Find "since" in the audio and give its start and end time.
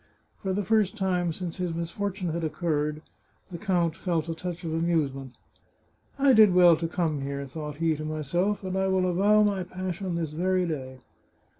1.31-1.57